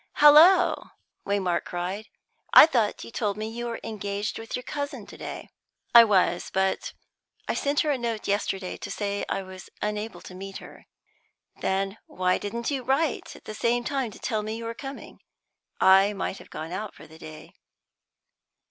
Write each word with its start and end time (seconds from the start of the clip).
"Halloa!" 0.13 0.93
Waymark 1.27 1.63
cried. 1.65 2.07
"I 2.55 2.65
thought 2.65 3.03
you 3.03 3.11
told 3.11 3.37
me 3.37 3.47
you 3.47 3.67
were 3.67 3.79
engaged 3.83 4.39
with 4.39 4.55
your 4.55 4.63
cousin 4.63 5.05
to 5.05 5.15
day." 5.15 5.49
"I 5.93 6.05
was, 6.05 6.49
but 6.51 6.93
I 7.47 7.53
sent 7.53 7.81
her 7.81 7.91
a 7.91 7.99
note 7.99 8.27
yesterday 8.27 8.77
to 8.77 8.89
say 8.89 9.23
I 9.29 9.43
was 9.43 9.69
unable 9.79 10.21
to 10.21 10.33
meet 10.33 10.57
her." 10.57 10.87
"Then 11.57 11.99
why 12.07 12.39
didn't 12.39 12.71
you 12.71 12.81
write 12.81 13.35
at 13.35 13.45
the 13.45 13.53
same 13.53 13.83
time 13.83 14.05
and 14.05 14.19
tell 14.23 14.41
me 14.41 14.55
you 14.57 14.65
were 14.65 14.73
coming? 14.73 15.19
I 15.79 16.13
might 16.13 16.39
have 16.39 16.49
gone 16.49 16.71
out 16.71 16.95
for 16.95 17.05
the 17.05 17.19
day." 17.19 17.53